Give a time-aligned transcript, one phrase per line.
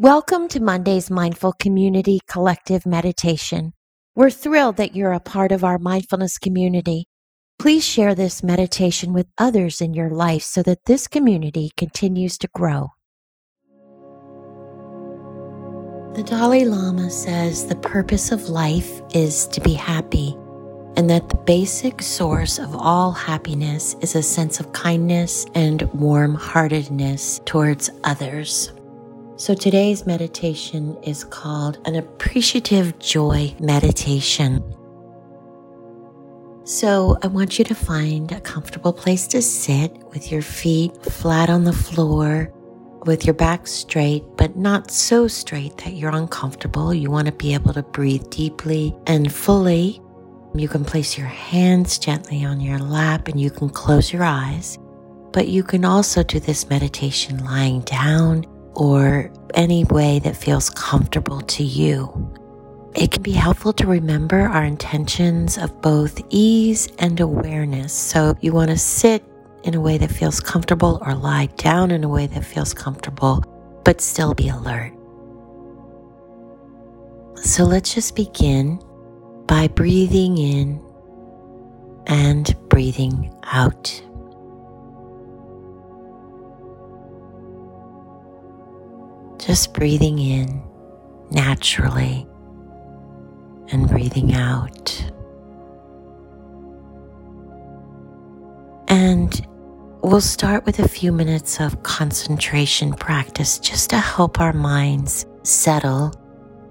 [0.00, 3.74] Welcome to Monday's Mindful Community Collective Meditation.
[4.16, 7.04] We're thrilled that you're a part of our mindfulness community.
[7.60, 12.48] Please share this meditation with others in your life so that this community continues to
[12.52, 12.88] grow.
[16.16, 20.34] The Dalai Lama says the purpose of life is to be happy,
[20.96, 26.34] and that the basic source of all happiness is a sense of kindness and warm
[26.34, 28.72] heartedness towards others.
[29.36, 34.62] So today's meditation is called an appreciative joy meditation.
[36.62, 41.50] So I want you to find a comfortable place to sit with your feet flat
[41.50, 42.52] on the floor,
[43.06, 46.94] with your back straight, but not so straight that you're uncomfortable.
[46.94, 50.00] You want to be able to breathe deeply and fully.
[50.54, 54.78] You can place your hands gently on your lap and you can close your eyes.
[55.32, 61.40] But you can also do this meditation lying down or any way that feels comfortable
[61.42, 62.30] to you.
[62.94, 67.92] It can be helpful to remember our intentions of both ease and awareness.
[67.92, 69.24] So you want to sit
[69.64, 73.42] in a way that feels comfortable or lie down in a way that feels comfortable,
[73.84, 74.92] but still be alert.
[77.36, 78.80] So let's just begin
[79.46, 80.80] by breathing in
[82.06, 84.02] and breathing out.
[89.46, 90.62] Just breathing in
[91.30, 92.26] naturally
[93.68, 95.12] and breathing out.
[98.88, 99.46] And
[100.02, 106.14] we'll start with a few minutes of concentration practice just to help our minds settle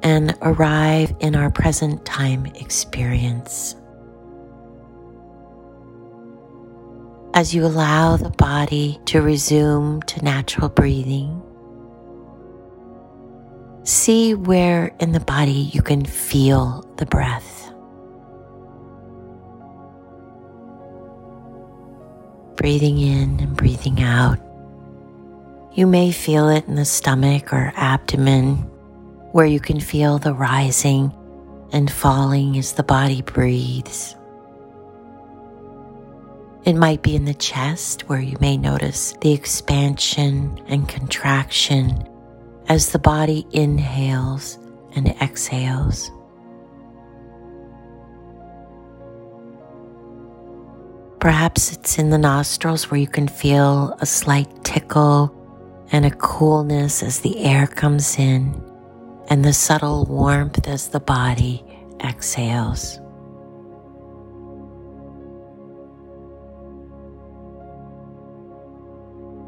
[0.01, 3.75] and arrive in our present time experience.
[7.35, 11.42] As you allow the body to resume to natural breathing,
[13.85, 17.69] See where in the body you can feel the breath.
[22.55, 24.39] Breathing in and breathing out.
[25.73, 28.55] You may feel it in the stomach or abdomen
[29.33, 31.11] where you can feel the rising
[31.73, 34.16] and falling as the body breathes.
[36.63, 42.07] It might be in the chest where you may notice the expansion and contraction
[42.68, 44.57] as the body inhales
[44.96, 46.12] and exhales.
[51.19, 55.34] Perhaps it's in the nostrils where you can feel a slight tickle
[55.91, 58.62] and a coolness as the air comes in,
[59.29, 61.63] and the subtle warmth as the body
[62.03, 63.00] exhales.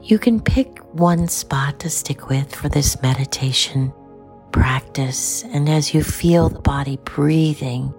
[0.05, 3.91] You can pick one spot to stick with for this meditation
[4.51, 7.91] practice, and as you feel the body breathing,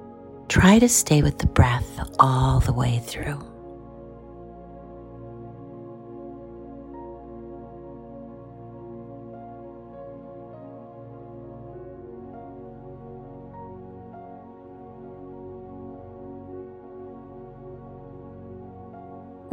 [0.46, 3.55] try to stay with the breath all the way through.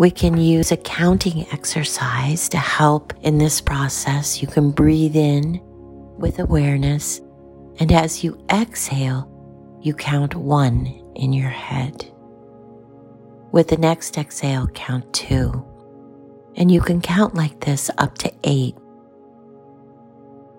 [0.04, 4.42] We can use a counting exercise to help in this process.
[4.42, 5.62] You can breathe in
[6.18, 7.22] with awareness,
[7.80, 9.32] and as you exhale,
[9.82, 12.12] you count one in your head.
[13.54, 15.66] With the next exhale, count two.
[16.58, 18.76] And you can count like this up to eight.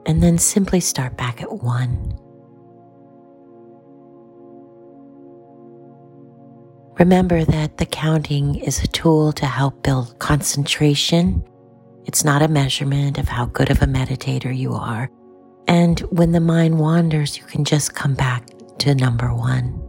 [0.06, 2.18] And then simply start back at one.
[6.98, 11.42] Remember that the counting is a tool to help build concentration.
[12.04, 15.10] It's not a measurement of how good of a meditator you are.
[15.66, 19.80] And when the mind wanders, you can just come back to number one.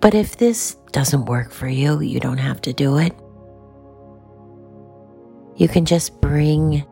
[0.00, 3.12] But if this doesn't work for you, you don't have to do it.
[5.56, 6.84] You can just bring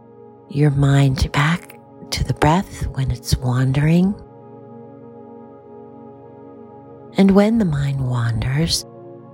[0.50, 1.78] your mind back
[2.10, 4.14] to the breath when it's wandering.
[7.16, 8.84] And when the mind wanders,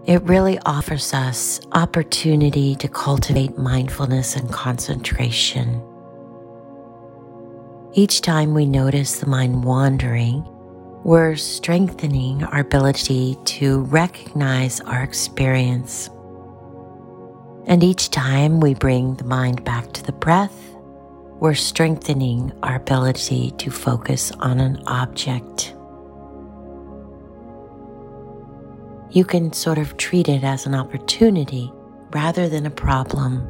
[0.06, 5.80] it really offers us opportunity to cultivate mindfulness and concentration.
[7.94, 10.44] Each time we notice the mind wandering,
[11.04, 16.08] we're strengthening our ability to recognize our experience.
[17.66, 20.74] And each time we bring the mind back to the breath,
[21.38, 25.74] we're strengthening our ability to focus on an object.
[29.12, 31.70] You can sort of treat it as an opportunity
[32.12, 33.46] rather than a problem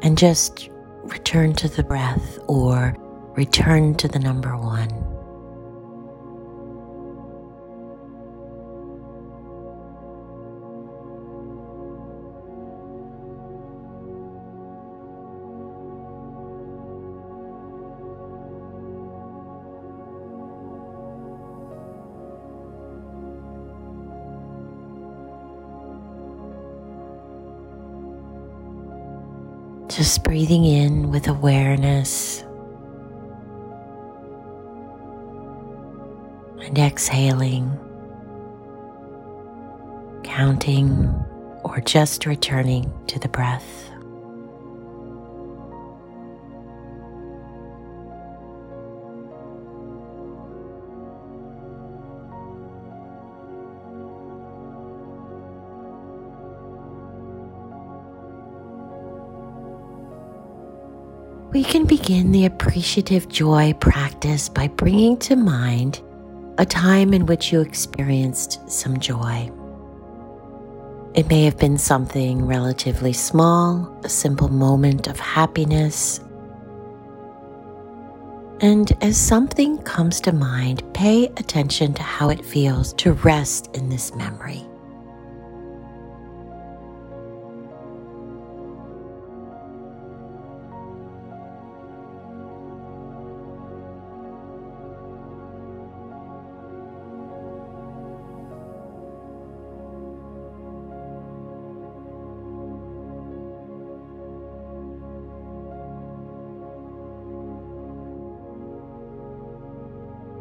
[0.00, 0.70] and just
[1.04, 2.96] return to the breath or
[3.36, 5.13] return to the number one.
[29.96, 32.42] Just breathing in with awareness
[36.60, 37.78] and exhaling,
[40.24, 41.14] counting
[41.62, 43.88] or just returning to the breath.
[61.54, 66.02] We can begin the appreciative joy practice by bringing to mind
[66.58, 69.52] a time in which you experienced some joy.
[71.14, 76.18] It may have been something relatively small, a simple moment of happiness.
[78.60, 83.90] And as something comes to mind, pay attention to how it feels to rest in
[83.90, 84.64] this memory.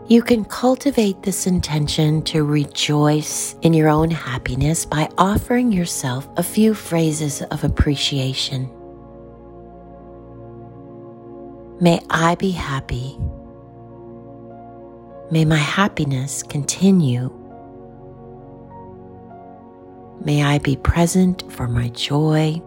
[0.09, 6.43] You can cultivate this intention to rejoice in your own happiness by offering yourself a
[6.43, 8.69] few phrases of appreciation.
[11.79, 13.17] May I be happy.
[15.31, 17.31] May my happiness continue.
[20.19, 22.61] May I be present for my joy.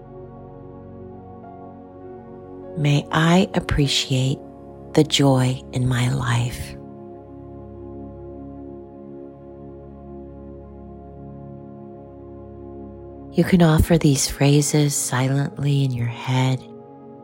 [2.79, 4.39] May I appreciate
[4.95, 6.76] the joy in my life.
[13.37, 16.59] You can offer these phrases silently in your head,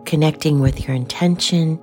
[0.05, 1.81] connecting with your intention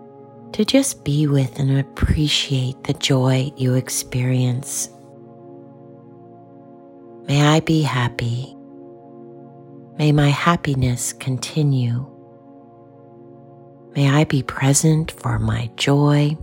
[0.51, 4.87] to just be with and appreciate the joy you experience.
[7.27, 8.55] May I be happy.
[9.97, 12.05] May my happiness continue.
[13.95, 16.37] May I be present for my joy.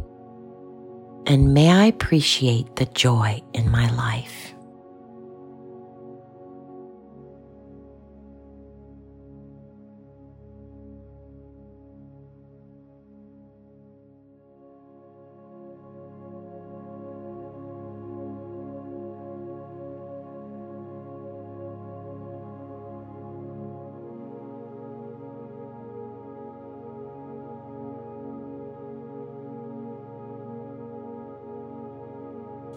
[1.26, 4.55] And may I appreciate the joy in my life.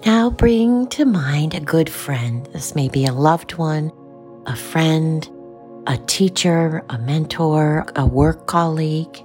[0.05, 2.45] Now bring to mind a good friend.
[2.53, 3.91] This may be a loved one,
[4.45, 5.29] a friend,
[5.87, 9.23] a teacher, a mentor, a work colleague.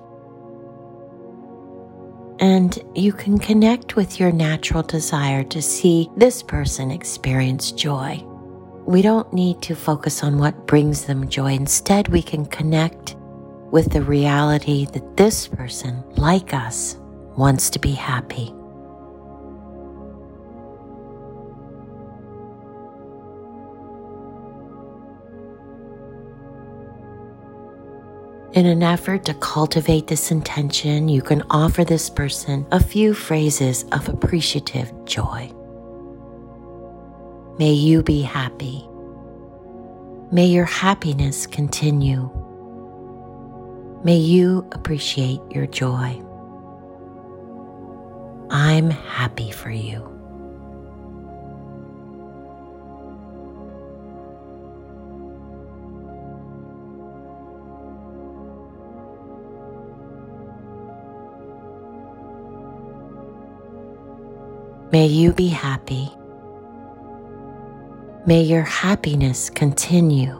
[2.41, 8.21] And you can connect with your natural desire to see this person experience joy.
[8.85, 11.53] We don't need to focus on what brings them joy.
[11.53, 13.15] Instead, we can connect
[13.71, 16.97] with the reality that this person, like us,
[17.37, 18.53] wants to be happy.
[28.55, 33.85] In an effort to cultivate this intention, you can offer this person a few phrases
[33.91, 35.53] of appreciative joy.
[37.59, 38.89] May you be happy.
[40.31, 42.31] May your happiness continue.
[44.05, 46.23] May you appreciate your joy.
[48.51, 50.14] I'm happy for you.
[64.95, 66.09] May you be happy.
[68.27, 70.39] May your happiness continue.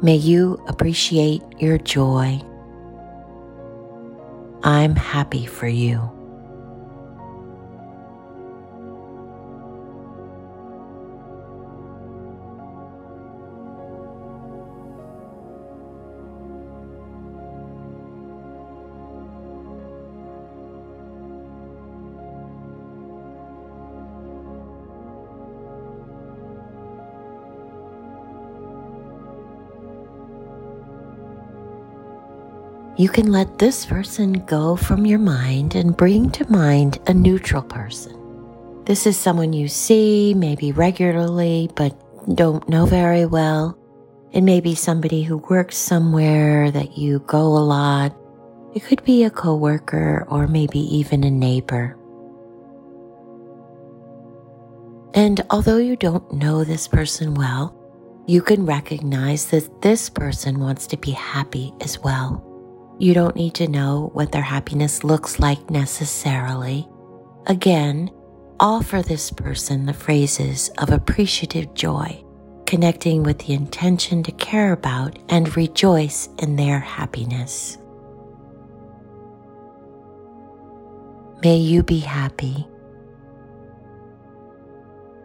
[0.00, 2.40] May you appreciate your joy.
[4.62, 6.10] I'm happy for you.
[32.96, 37.62] You can let this person go from your mind and bring to mind a neutral
[37.62, 38.14] person.
[38.84, 41.96] This is someone you see maybe regularly but
[42.36, 43.76] don't know very well.
[44.32, 48.14] It may be somebody who works somewhere that you go a lot.
[48.74, 51.96] It could be a coworker or maybe even a neighbor.
[55.14, 57.74] And although you don't know this person well,
[58.26, 62.43] you can recognize that this person wants to be happy as well.
[62.98, 66.88] You don't need to know what their happiness looks like necessarily.
[67.46, 68.10] Again,
[68.60, 72.24] offer this person the phrases of appreciative joy,
[72.66, 77.78] connecting with the intention to care about and rejoice in their happiness.
[81.42, 82.66] May you be happy.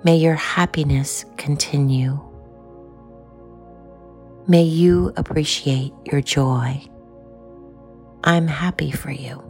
[0.04, 2.20] May your happiness continue.
[4.48, 6.84] May you appreciate your joy.
[8.24, 9.44] I'm happy for you.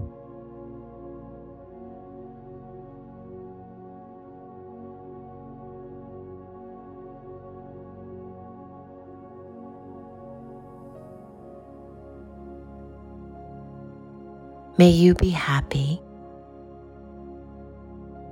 [14.78, 16.02] May you be happy.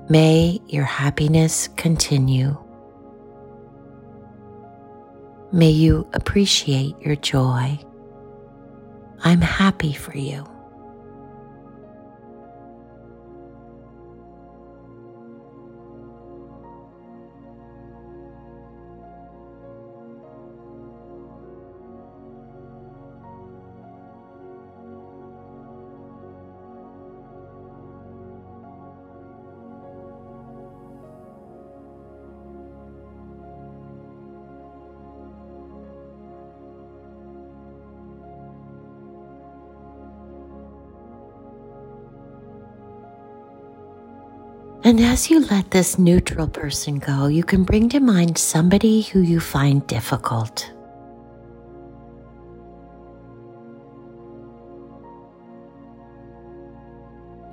[0.10, 2.58] May your happiness continue.
[5.52, 7.78] May you appreciate your joy.
[9.28, 10.57] I'm happy for you.
[44.88, 49.20] And as you let this neutral person go, you can bring to mind somebody who
[49.20, 50.72] you find difficult.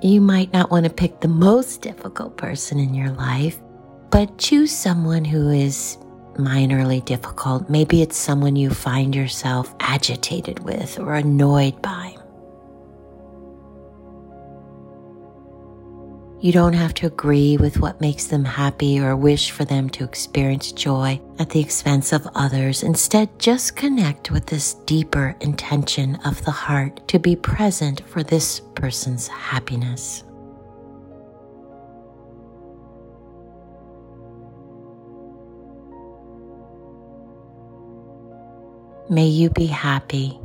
[0.01, 3.59] You might not want to pick the most difficult person in your life,
[4.11, 5.97] but choose someone who is
[6.35, 7.69] minorly difficult.
[7.69, 12.14] Maybe it's someone you find yourself agitated with or annoyed by.
[16.45, 20.03] You don't have to agree with what makes them happy or wish for them to
[20.03, 22.83] experience joy at the expense of others.
[22.83, 28.59] Instead, just connect with this deeper intention of the heart to be present for this
[28.75, 30.23] person's happiness.
[39.09, 40.39] May you be happy.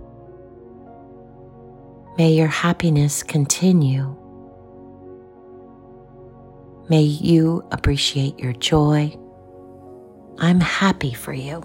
[2.16, 4.16] May your happiness continue.
[6.90, 9.16] May you appreciate your joy.
[10.38, 11.61] I'm happy for you.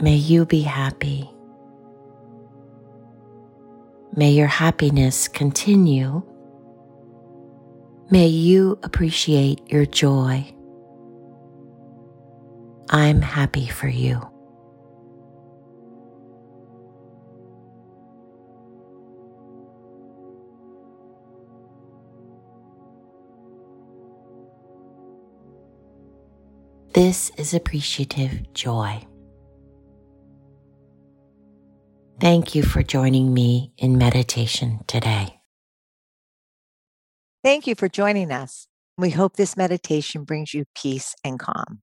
[0.00, 1.28] May you be happy.
[4.14, 6.22] May your happiness continue.
[8.10, 10.55] May you appreciate your joy.
[12.90, 14.20] I'm happy for you.
[26.94, 29.06] This is appreciative joy.
[32.18, 35.40] Thank you for joining me in meditation today.
[37.44, 38.66] Thank you for joining us.
[38.96, 41.82] We hope this meditation brings you peace and calm.